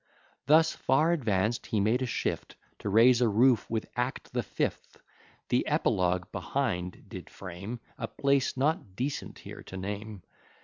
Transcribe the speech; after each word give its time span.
Thus 0.47 0.73
far 0.73 1.13
advanc'd, 1.15 1.67
he 1.67 1.79
made 1.79 2.01
a 2.01 2.07
shift 2.07 2.55
To 2.79 2.89
raise 2.89 3.21
a 3.21 3.29
roof 3.29 3.69
with 3.69 3.85
act 3.95 4.33
the 4.33 4.41
fift. 4.41 4.97
The 5.49 5.67
epilogue 5.67 6.31
behind 6.31 7.05
did 7.07 7.29
frame 7.29 7.79
A 7.99 8.07
place, 8.07 8.57
not 8.57 8.95
decent 8.95 9.37
here 9.37 9.61
to 9.61 9.77
name. 9.77 10.23